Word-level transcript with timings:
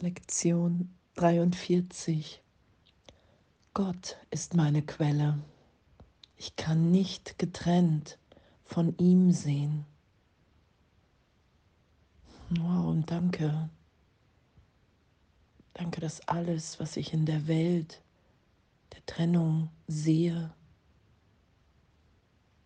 Lektion 0.00 0.94
43. 1.16 2.40
Gott 3.74 4.16
ist 4.30 4.54
meine 4.54 4.82
Quelle. 4.82 5.42
Ich 6.36 6.54
kann 6.54 6.92
nicht 6.92 7.36
getrennt 7.36 8.16
von 8.64 8.96
ihm 8.98 9.32
sehen. 9.32 9.86
Wow, 12.50 12.86
und 12.86 13.10
danke. 13.10 13.70
Danke, 15.74 16.00
dass 16.00 16.20
alles, 16.28 16.78
was 16.78 16.96
ich 16.96 17.12
in 17.12 17.26
der 17.26 17.48
Welt 17.48 18.00
der 18.92 19.04
Trennung 19.04 19.68
sehe, 19.88 20.54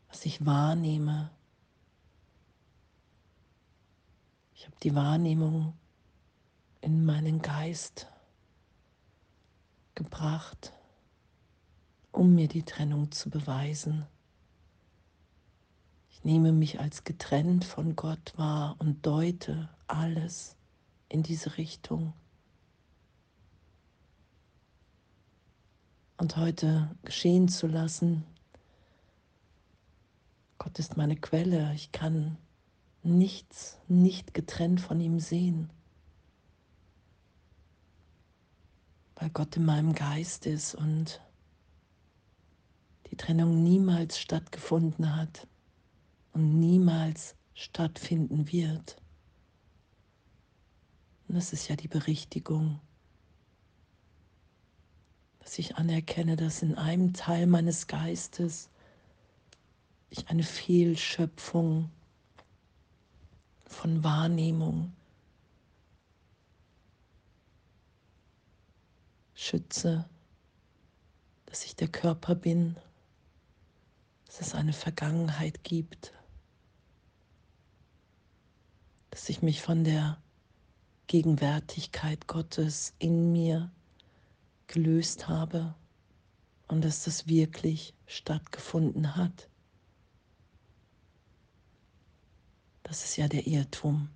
was 0.08 0.26
ich 0.26 0.44
wahrnehme, 0.44 1.30
ich 4.54 4.66
habe 4.66 4.76
die 4.82 4.94
Wahrnehmung 4.94 5.72
in 6.82 7.04
meinen 7.04 7.40
Geist 7.40 8.08
gebracht, 9.94 10.72
um 12.10 12.34
mir 12.34 12.48
die 12.48 12.64
Trennung 12.64 13.10
zu 13.12 13.30
beweisen. 13.30 14.04
Ich 16.10 16.24
nehme 16.24 16.52
mich 16.52 16.80
als 16.80 17.04
getrennt 17.04 17.64
von 17.64 17.96
Gott 17.96 18.34
wahr 18.36 18.76
und 18.80 19.06
deute 19.06 19.70
alles 19.86 20.56
in 21.08 21.22
diese 21.22 21.56
Richtung. 21.56 22.12
Und 26.16 26.36
heute 26.36 26.94
geschehen 27.04 27.48
zu 27.48 27.68
lassen, 27.68 28.24
Gott 30.58 30.78
ist 30.78 30.96
meine 30.96 31.16
Quelle, 31.16 31.72
ich 31.74 31.92
kann 31.92 32.38
nichts 33.02 33.78
nicht 33.88 34.34
getrennt 34.34 34.80
von 34.80 35.00
ihm 35.00 35.18
sehen. 35.18 35.70
Weil 39.22 39.30
Gott 39.30 39.56
in 39.56 39.64
meinem 39.64 39.94
Geist 39.94 40.46
ist 40.46 40.74
und 40.74 41.20
die 43.08 43.16
Trennung 43.16 43.62
niemals 43.62 44.18
stattgefunden 44.18 45.14
hat 45.14 45.46
und 46.32 46.58
niemals 46.58 47.36
stattfinden 47.54 48.50
wird. 48.50 48.96
Und 51.28 51.36
das 51.36 51.52
ist 51.52 51.68
ja 51.68 51.76
die 51.76 51.86
Berichtigung, 51.86 52.80
dass 55.38 55.56
ich 55.60 55.76
anerkenne, 55.76 56.34
dass 56.34 56.60
in 56.62 56.74
einem 56.74 57.12
Teil 57.12 57.46
meines 57.46 57.86
Geistes 57.86 58.70
ich 60.10 60.30
eine 60.30 60.42
Fehlschöpfung 60.42 61.92
von 63.66 64.02
Wahrnehmung 64.02 64.92
schütze, 69.42 70.08
dass 71.46 71.64
ich 71.64 71.74
der 71.74 71.88
Körper 71.88 72.34
bin, 72.34 72.76
dass 74.26 74.40
es 74.40 74.54
eine 74.54 74.72
Vergangenheit 74.72 75.64
gibt, 75.64 76.12
dass 79.10 79.28
ich 79.28 79.42
mich 79.42 79.60
von 79.60 79.84
der 79.84 80.22
Gegenwärtigkeit 81.08 82.26
Gottes 82.28 82.94
in 82.98 83.32
mir 83.32 83.70
gelöst 84.68 85.28
habe 85.28 85.74
und 86.68 86.82
dass 86.82 87.04
das 87.04 87.26
wirklich 87.26 87.94
stattgefunden 88.06 89.16
hat. 89.16 89.48
Das 92.84 93.04
ist 93.04 93.16
ja 93.16 93.28
der 93.28 93.46
Irrtum, 93.46 94.08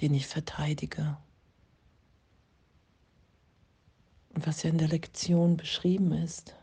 den 0.00 0.12
ich 0.12 0.26
verteidige. 0.26 1.16
Und 4.21 4.21
was 4.34 4.62
ja 4.62 4.70
in 4.70 4.78
der 4.78 4.88
Lektion 4.88 5.56
beschrieben 5.56 6.12
ist. 6.12 6.54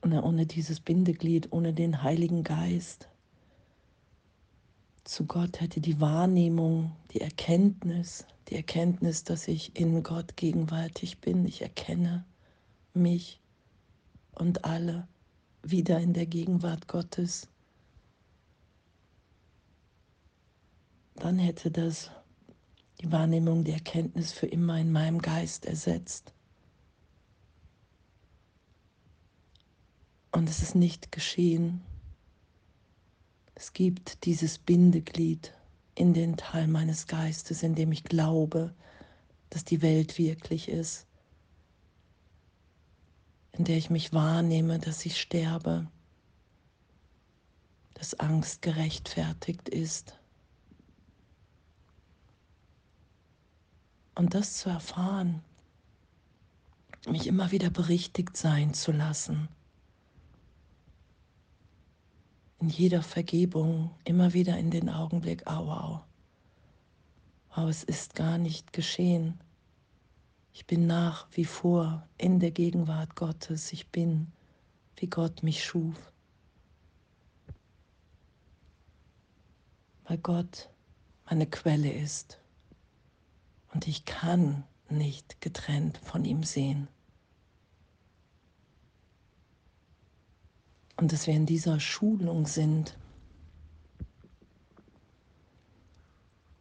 Und 0.00 0.12
ohne 0.12 0.46
dieses 0.46 0.80
Bindeglied, 0.80 1.52
ohne 1.52 1.72
den 1.72 2.02
Heiligen 2.02 2.44
Geist 2.44 3.08
zu 5.06 5.24
Gott 5.24 5.60
hätte 5.60 5.80
die 5.80 6.00
Wahrnehmung, 6.00 6.96
die 7.12 7.20
Erkenntnis, 7.20 8.26
die 8.48 8.56
Erkenntnis, 8.56 9.22
dass 9.22 9.46
ich 9.46 9.76
in 9.76 10.02
Gott 10.02 10.36
gegenwärtig 10.36 11.20
bin. 11.20 11.46
Ich 11.46 11.62
erkenne 11.62 12.24
mich 12.92 13.40
und 14.32 14.64
alle 14.64 15.06
wieder 15.62 16.00
in 16.00 16.12
der 16.12 16.26
Gegenwart 16.26 16.88
Gottes. 16.88 17.48
Dann 21.14 21.38
hätte 21.38 21.70
das 21.70 22.10
die 23.00 23.12
Wahrnehmung, 23.12 23.64
die 23.64 23.72
Erkenntnis 23.72 24.32
für 24.32 24.46
immer 24.46 24.78
in 24.78 24.90
meinem 24.90 25.20
Geist 25.20 25.66
ersetzt. 25.66 26.32
Und 30.32 30.48
es 30.48 30.62
ist 30.62 30.74
nicht 30.74 31.12
geschehen. 31.12 31.82
Es 33.54 33.72
gibt 33.72 34.24
dieses 34.24 34.58
Bindeglied 34.58 35.52
in 35.94 36.12
den 36.12 36.36
Teil 36.36 36.66
meines 36.68 37.06
Geistes, 37.06 37.62
in 37.62 37.74
dem 37.74 37.92
ich 37.92 38.04
glaube, 38.04 38.74
dass 39.50 39.64
die 39.64 39.80
Welt 39.80 40.18
wirklich 40.18 40.68
ist, 40.68 41.06
in 43.52 43.64
der 43.64 43.78
ich 43.78 43.88
mich 43.88 44.12
wahrnehme, 44.12 44.78
dass 44.78 45.06
ich 45.06 45.18
sterbe, 45.18 45.90
dass 47.94 48.14
Angst 48.14 48.60
gerechtfertigt 48.60 49.70
ist 49.70 50.18
Und 54.16 54.32
das 54.32 54.56
zu 54.56 54.70
erfahren, 54.70 55.42
mich 57.06 57.26
immer 57.26 57.52
wieder 57.52 57.68
berichtigt 57.68 58.34
sein 58.34 58.72
zu 58.72 58.90
lassen, 58.90 59.48
in 62.58 62.70
jeder 62.70 63.02
Vergebung 63.02 63.90
immer 64.04 64.32
wieder 64.32 64.56
in 64.56 64.70
den 64.70 64.88
Augenblick, 64.88 65.46
au, 65.46 65.70
au, 65.70 66.00
au, 67.50 67.68
es 67.68 67.84
ist 67.84 68.14
gar 68.14 68.38
nicht 68.38 68.72
geschehen. 68.72 69.38
Ich 70.54 70.66
bin 70.66 70.86
nach 70.86 71.28
wie 71.32 71.44
vor 71.44 72.08
in 72.16 72.40
der 72.40 72.52
Gegenwart 72.52 73.16
Gottes. 73.16 73.70
Ich 73.74 73.88
bin, 73.88 74.32
wie 74.96 75.08
Gott 75.08 75.42
mich 75.42 75.62
schuf. 75.62 76.10
Weil 80.04 80.16
Gott 80.16 80.70
meine 81.26 81.46
Quelle 81.46 81.92
ist 81.92 82.40
und 83.76 83.86
ich 83.86 84.06
kann 84.06 84.64
nicht 84.88 85.42
getrennt 85.42 85.98
von 85.98 86.24
ihm 86.24 86.44
sehen. 86.44 86.88
Und 90.96 91.12
dass 91.12 91.26
wir 91.26 91.34
in 91.34 91.44
dieser 91.44 91.78
Schulung 91.78 92.46
sind, 92.46 92.96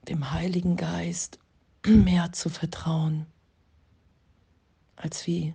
dem 0.09 0.29
Heiligen 0.31 0.75
Geist 0.75 1.39
mehr 1.87 2.33
zu 2.33 2.49
vertrauen, 2.49 3.27
als 4.97 5.25
wie 5.25 5.53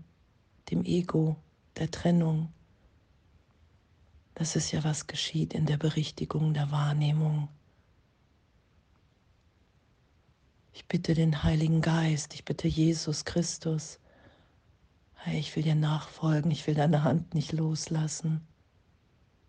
dem 0.71 0.83
Ego 0.87 1.37
der 1.77 1.91
Trennung. 1.91 2.51
Das 4.33 4.57
ist 4.57 4.73
ja, 4.73 4.83
was 4.83 5.09
geschieht 5.09 5.53
in 5.53 5.67
der 5.67 5.77
Berichtigung 5.77 6.55
der 6.55 6.71
Wahrnehmung. 6.71 7.49
Ich 10.81 10.89
bitte 10.89 11.13
den 11.13 11.43
Heiligen 11.43 11.83
Geist, 11.83 12.33
ich 12.33 12.47
bitte 12.47 12.67
Jesus 12.67 13.27
Christus. 13.27 14.01
Hey, 15.15 15.39
ich 15.39 15.55
will 15.55 15.63
dir 15.63 15.75
nachfolgen, 15.75 16.51
ich 16.51 16.67
will 16.67 16.75
deine 16.75 17.05
Hand 17.05 17.35
nicht 17.35 17.53
loslassen. 17.53 18.41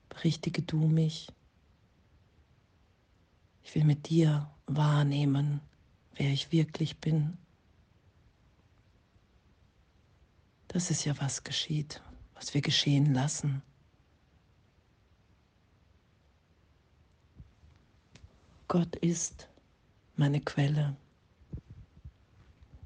Berichtige 0.10 0.62
du 0.62 0.88
mich. 0.88 1.32
Ich 3.64 3.74
will 3.74 3.86
mit 3.86 4.10
dir 4.10 4.52
wahrnehmen, 4.68 5.62
wer 6.16 6.30
ich 6.30 6.52
wirklich 6.52 6.98
bin. 6.98 7.38
Das 10.68 10.92
ist 10.92 11.06
ja, 11.06 11.18
was 11.22 11.46
geschieht, 11.46 12.02
was 12.34 12.54
wir 12.54 12.62
geschehen 12.62 13.14
lassen. 13.14 13.62
Gott 18.68 18.98
ist 18.98 19.48
meine 20.18 20.42
Quelle. 20.42 20.98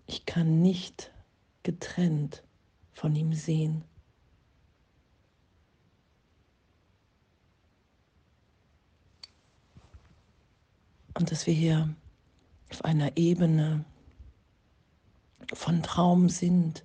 Ich 0.08 0.26
kann 0.26 0.62
nicht 0.62 1.12
getrennt 1.64 2.44
von 2.94 3.16
ihm 3.16 3.34
sehen. 3.34 3.84
Und 11.18 11.32
dass 11.32 11.48
wir 11.48 11.54
hier 11.54 11.96
auf 12.72 12.84
einer 12.84 13.16
Ebene 13.16 13.86
von 15.54 15.82
Traum 15.82 16.30
sind. 16.30 16.84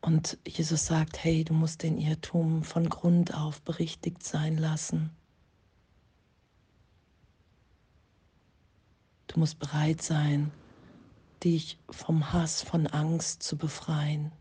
Und 0.00 0.38
Jesus 0.46 0.86
sagt, 0.86 1.22
hey, 1.22 1.44
du 1.44 1.54
musst 1.54 1.82
den 1.82 1.98
Irrtum 1.98 2.62
von 2.64 2.88
Grund 2.88 3.34
auf 3.34 3.62
berichtigt 3.62 4.22
sein 4.22 4.56
lassen. 4.56 5.10
Du 9.26 9.38
musst 9.38 9.58
bereit 9.58 10.02
sein, 10.02 10.50
dich 11.44 11.78
vom 11.90 12.32
Hass, 12.32 12.62
von 12.62 12.86
Angst 12.86 13.42
zu 13.42 13.56
befreien. 13.56 14.32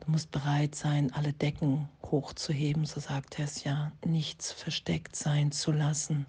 Du 0.00 0.10
musst 0.10 0.30
bereit 0.30 0.74
sein, 0.74 1.12
alle 1.12 1.32
Decken 1.32 1.88
hochzuheben, 2.04 2.86
so 2.86 3.00
sagt 3.00 3.38
er 3.38 3.44
es 3.44 3.64
ja, 3.64 3.92
nichts 4.04 4.52
versteckt 4.52 5.16
sein 5.16 5.50
zu 5.50 5.72
lassen, 5.72 6.26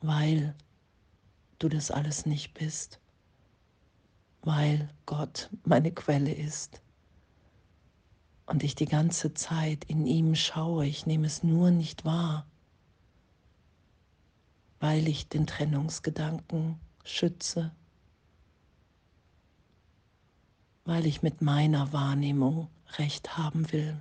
weil 0.00 0.54
du 1.58 1.68
das 1.68 1.90
alles 1.90 2.26
nicht 2.26 2.54
bist, 2.54 3.00
weil 4.42 4.88
Gott 5.06 5.50
meine 5.64 5.90
Quelle 5.92 6.32
ist 6.32 6.80
und 8.46 8.62
ich 8.62 8.74
die 8.74 8.86
ganze 8.86 9.34
Zeit 9.34 9.84
in 9.84 10.06
ihm 10.06 10.34
schaue, 10.34 10.86
ich 10.86 11.06
nehme 11.06 11.26
es 11.26 11.42
nur 11.42 11.70
nicht 11.70 12.04
wahr, 12.04 12.46
weil 14.80 15.06
ich 15.06 15.28
den 15.28 15.46
Trennungsgedanken 15.46 16.80
schütze, 17.04 17.70
weil 20.84 21.06
ich 21.06 21.22
mit 21.22 21.42
meiner 21.42 21.92
Wahrnehmung 21.92 22.68
recht 22.98 23.36
haben 23.36 23.70
will. 23.72 24.00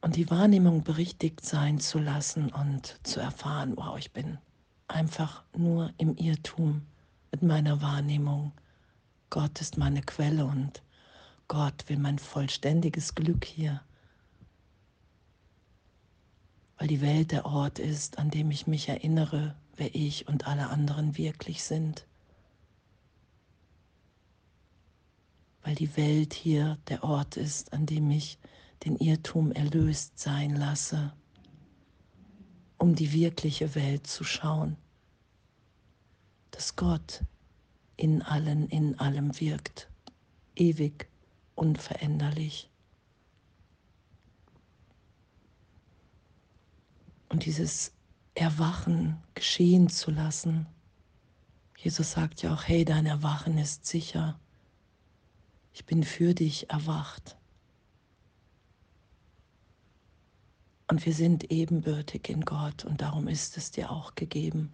Und 0.00 0.14
die 0.14 0.30
Wahrnehmung 0.30 0.84
berichtigt 0.84 1.44
sein 1.44 1.80
zu 1.80 1.98
lassen 1.98 2.50
und 2.52 3.00
zu 3.02 3.18
erfahren, 3.18 3.76
wow, 3.76 3.98
ich 3.98 4.12
bin 4.12 4.38
einfach 4.86 5.42
nur 5.56 5.92
im 5.98 6.16
Irrtum 6.16 6.82
mit 7.32 7.42
meiner 7.42 7.82
Wahrnehmung. 7.82 8.52
Gott 9.30 9.60
ist 9.60 9.76
meine 9.76 10.02
Quelle 10.02 10.46
und 10.46 10.82
Gott 11.48 11.88
will 11.88 11.98
mein 11.98 12.20
vollständiges 12.20 13.16
Glück 13.16 13.44
hier, 13.44 13.80
weil 16.76 16.88
die 16.88 17.00
Welt 17.00 17.32
der 17.32 17.46
Ort 17.46 17.78
ist, 17.78 18.18
an 18.18 18.30
dem 18.30 18.50
ich 18.50 18.66
mich 18.66 18.88
erinnere, 18.88 19.56
wer 19.76 19.94
ich 19.94 20.28
und 20.28 20.46
alle 20.46 20.68
anderen 20.68 21.16
wirklich 21.16 21.64
sind. 21.64 22.06
Weil 25.62 25.74
die 25.74 25.96
Welt 25.96 26.34
hier 26.34 26.78
der 26.88 27.02
Ort 27.02 27.36
ist, 27.36 27.72
an 27.72 27.86
dem 27.86 28.10
ich 28.10 28.38
den 28.84 28.96
Irrtum 28.96 29.52
erlöst 29.52 30.18
sein 30.18 30.54
lasse, 30.54 31.12
um 32.78 32.94
die 32.94 33.12
wirkliche 33.12 33.74
Welt 33.74 34.06
zu 34.06 34.22
schauen, 34.22 34.76
dass 36.50 36.76
Gott 36.76 37.24
in 37.96 38.22
allen, 38.22 38.68
in 38.68 38.98
allem 38.98 39.40
wirkt, 39.40 39.88
ewig 40.54 41.08
unveränderlich. 41.54 42.70
Und 47.28 47.44
dieses 47.44 47.92
Erwachen 48.34 49.22
geschehen 49.34 49.88
zu 49.88 50.10
lassen. 50.10 50.66
Jesus 51.76 52.12
sagt 52.12 52.42
ja 52.42 52.52
auch, 52.52 52.64
hey, 52.64 52.84
dein 52.84 53.06
Erwachen 53.06 53.58
ist 53.58 53.86
sicher. 53.86 54.38
Ich 55.72 55.84
bin 55.84 56.04
für 56.04 56.34
dich 56.34 56.70
erwacht. 56.70 57.36
Und 60.88 61.04
wir 61.04 61.14
sind 61.14 61.50
ebenbürtig 61.50 62.28
in 62.28 62.44
Gott 62.44 62.84
und 62.84 63.00
darum 63.02 63.26
ist 63.26 63.56
es 63.56 63.72
dir 63.72 63.90
auch 63.90 64.14
gegeben. 64.14 64.72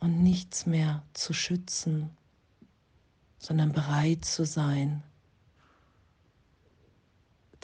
Und 0.00 0.22
nichts 0.22 0.66
mehr 0.66 1.02
zu 1.14 1.32
schützen, 1.32 2.10
sondern 3.38 3.72
bereit 3.72 4.24
zu 4.24 4.44
sein, 4.44 5.02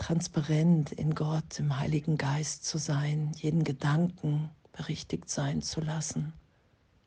transparent 0.07 0.93
in 0.93 1.17
Gott, 1.17 1.59
im 1.59 1.77
Heiligen 1.81 2.17
Geist 2.17 2.65
zu 2.65 2.79
sein, 2.79 3.33
jeden 3.35 3.65
Gedanken 3.65 4.51
berichtigt 4.71 5.29
sein 5.29 5.63
zu 5.63 5.81
lassen, 5.81 6.33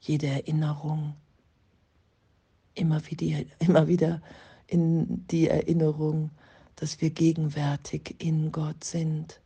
jede 0.02 0.28
Erinnerung, 0.28 1.16
immer 2.74 3.10
wieder, 3.10 3.46
immer 3.60 3.88
wieder 3.88 4.22
in 4.68 5.26
die 5.28 5.48
Erinnerung, 5.48 6.32
dass 6.76 7.00
wir 7.00 7.10
gegenwärtig 7.10 8.16
in 8.18 8.52
Gott 8.52 8.84
sind. 8.84 9.40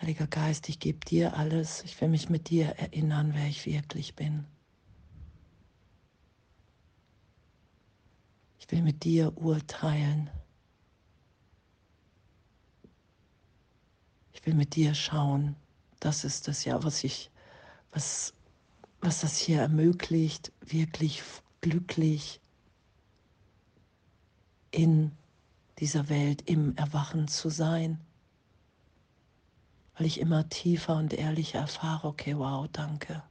Heiliger 0.00 0.28
Geist, 0.28 0.68
ich 0.68 0.78
gebe 0.78 1.00
dir 1.00 1.36
alles, 1.36 1.82
ich 1.82 2.00
will 2.00 2.08
mich 2.08 2.28
mit 2.28 2.50
dir 2.50 2.66
erinnern, 2.66 3.32
wer 3.34 3.48
ich 3.48 3.66
wirklich 3.66 4.14
bin. 4.14 4.44
Ich 8.64 8.72
will 8.72 8.80
mit 8.80 9.04
dir 9.04 9.36
urteilen. 9.36 10.30
Ich 14.32 14.46
will 14.46 14.54
mit 14.54 14.74
dir 14.74 14.94
schauen. 14.94 15.54
Das 16.00 16.24
ist 16.24 16.48
das 16.48 16.64
ja, 16.64 16.82
was 16.82 17.04
ich, 17.04 17.30
was, 17.92 18.32
was 19.02 19.20
das 19.20 19.36
hier 19.36 19.60
ermöglicht, 19.60 20.50
wirklich 20.62 21.22
glücklich 21.60 22.40
in 24.70 25.12
dieser 25.78 26.08
Welt 26.08 26.48
im 26.48 26.74
Erwachen 26.76 27.28
zu 27.28 27.50
sein. 27.50 28.00
Weil 29.98 30.06
ich 30.06 30.18
immer 30.18 30.48
tiefer 30.48 30.96
und 30.96 31.12
ehrlicher 31.12 31.58
erfahre, 31.58 32.08
okay, 32.08 32.38
wow, 32.38 32.66
danke. 32.72 33.22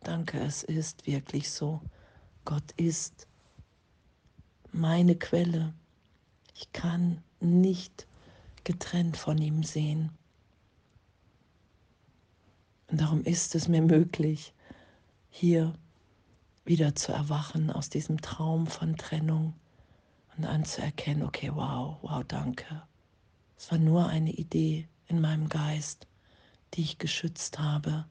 Danke, 0.00 0.40
es 0.40 0.64
ist 0.64 1.06
wirklich 1.06 1.52
so. 1.52 1.80
Gott 2.44 2.72
ist 2.72 3.28
meine 4.76 5.16
Quelle. 5.16 5.72
Ich 6.54 6.72
kann 6.72 7.22
nicht 7.40 8.06
getrennt 8.64 9.16
von 9.16 9.38
ihm 9.38 9.62
sehen. 9.62 10.10
Und 12.88 13.00
darum 13.00 13.22
ist 13.24 13.54
es 13.54 13.68
mir 13.68 13.82
möglich, 13.82 14.52
hier 15.28 15.74
wieder 16.64 16.94
zu 16.94 17.12
erwachen 17.12 17.70
aus 17.70 17.88
diesem 17.88 18.20
Traum 18.20 18.66
von 18.66 18.96
Trennung 18.96 19.54
und 20.36 20.44
anzuerkennen, 20.44 21.24
okay, 21.24 21.50
wow, 21.54 21.98
wow, 22.02 22.22
danke. 22.26 22.82
Es 23.56 23.70
war 23.70 23.78
nur 23.78 24.06
eine 24.08 24.32
Idee 24.32 24.88
in 25.08 25.20
meinem 25.20 25.48
Geist, 25.48 26.06
die 26.74 26.82
ich 26.82 26.98
geschützt 26.98 27.58
habe. 27.58 28.06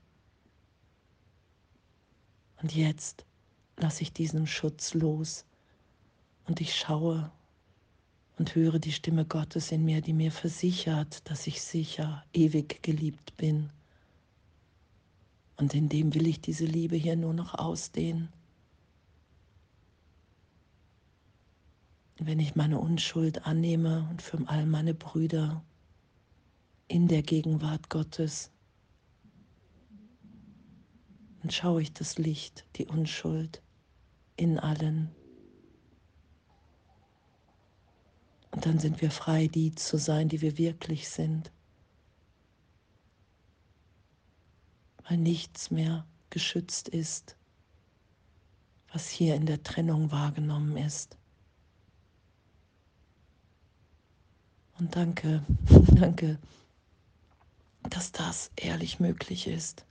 Und 2.62 2.74
jetzt 2.74 3.26
lasse 3.78 4.02
ich 4.02 4.14
diesen 4.14 4.48
Schutz 4.48 4.94
los 4.94 5.46
und 6.48 6.62
ich 6.62 6.76
schaue 6.76 7.32
und 8.38 8.56
höre 8.56 8.80
die 8.80 8.92
Stimme 8.92 9.26
Gottes 9.26 9.72
in 9.72 9.86
mir, 9.86 10.02
die 10.02 10.14
mir 10.14 10.32
versichert, 10.32 11.30
dass 11.30 11.48
ich 11.48 11.62
sicher 11.62 12.24
ewig 12.34 12.84
geliebt 12.84 13.36
bin. 13.38 13.70
Und 15.58 15.74
in 15.74 15.88
dem 15.88 16.14
will 16.14 16.28
ich 16.28 16.42
diese 16.42 16.66
Liebe 16.66 16.98
hier 16.98 17.16
nur 17.16 17.34
noch 17.34 17.54
ausdehnen. 17.54 18.30
Wenn 22.18 22.40
ich 22.40 22.56
meine 22.56 22.80
Unschuld 22.80 23.46
annehme 23.46 24.08
und 24.10 24.22
für 24.22 24.40
all 24.48 24.66
meine 24.66 24.94
Brüder 24.94 25.64
in 26.88 27.08
der 27.08 27.24
Gegenwart 27.24 27.90
Gottes, 27.90 28.52
dann 31.42 31.52
schaue 31.52 31.82
ich 31.82 31.94
das 31.94 32.18
Licht, 32.18 32.66
die 32.76 32.86
Unschuld 32.86 33.62
in 34.38 34.60
allen 34.60 35.10
Und 38.55 38.55
dann 38.66 38.80
sind 38.80 39.00
wir 39.00 39.12
frei, 39.12 39.46
die 39.46 39.76
zu 39.76 40.00
sein, 40.00 40.28
die 40.28 40.42
wir 40.42 40.58
wirklich 40.58 41.08
sind. 41.08 41.52
Weil 45.08 45.18
nichts 45.18 45.70
mehr 45.70 46.08
geschützt 46.32 46.90
ist, 46.90 47.38
was 48.92 49.08
hier 49.08 49.36
in 49.36 49.46
der 49.46 49.62
Trennung 49.62 50.12
wahrgenommen 50.12 50.78
ist. 50.78 51.16
Und 54.80 54.96
danke, 54.96 55.44
danke, 55.94 56.40
dass 57.84 58.12
das 58.12 58.50
ehrlich 58.56 59.00
möglich 59.00 59.46
ist. 59.46 59.86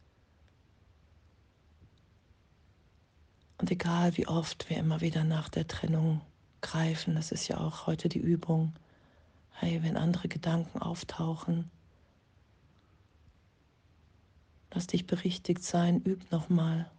Und 3.59 3.71
egal 3.71 4.17
wie 4.17 4.27
oft 4.27 4.69
wir 4.69 4.79
immer 4.79 5.01
wieder 5.01 5.23
nach 5.23 5.49
der 5.49 5.69
Trennung 5.69 6.23
greifen. 6.65 7.15
Das 7.15 7.31
ist 7.31 7.47
ja 7.47 7.59
auch 7.59 7.87
heute 7.87 8.09
die 8.09 8.19
Übung. 8.19 8.73
Hey, 9.53 9.83
wenn 9.83 9.97
andere 9.97 10.27
Gedanken 10.27 10.81
auftauchen, 10.81 11.71
lass 14.73 14.89
dich 14.89 15.07
berichtigt 15.07 15.63
sein, 15.63 16.03
üb 16.05 16.33
nochmal. 16.33 16.91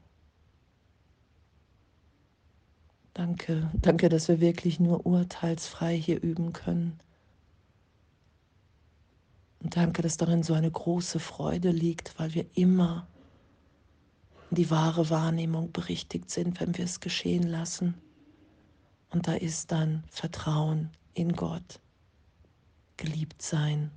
Danke, 3.14 3.70
danke, 3.74 4.08
dass 4.08 4.28
wir 4.28 4.40
wirklich 4.40 4.80
nur 4.80 5.06
urteilsfrei 5.06 5.98
hier 5.98 6.22
üben 6.22 6.54
können. 6.54 7.00
Und 9.62 9.76
danke, 9.76 10.02
dass 10.02 10.18
darin 10.18 10.44
so 10.44 10.54
eine 10.54 10.70
große 10.70 11.20
Freude 11.20 11.72
liegt, 11.72 12.18
weil 12.20 12.34
wir 12.34 12.46
immer 12.54 13.08
die 14.52 14.70
wahre 14.70 15.10
Wahrnehmung 15.10 15.72
berichtigt 15.72 16.30
sind, 16.30 16.60
wenn 16.60 16.78
wir 16.78 16.86
es 16.86 17.00
geschehen 17.00 17.44
lassen 17.44 17.96
Und 19.10 19.28
da 19.28 19.34
ist 19.34 19.72
dann 19.72 20.04
Vertrauen 20.10 20.92
in 21.14 21.34
Gott, 21.34 21.80
geliebt 22.98 23.42
sein, 23.42 23.92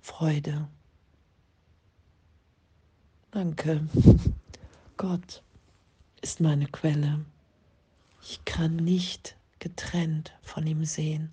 Freude. 0.00 0.68
Danke. 3.32 3.88
Gott 4.96 5.42
ist 6.22 6.40
meine 6.40 6.66
Quelle. 6.66 7.24
Ich 8.22 8.44
kann 8.44 8.76
nicht 8.76 9.36
getrennt 9.58 10.32
von 10.42 10.66
ihm 10.66 10.84
sehen. 10.84 11.32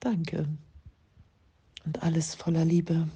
Danke 0.00 0.46
und 1.84 2.02
alles 2.02 2.34
voller 2.34 2.64
Liebe. 2.64 3.08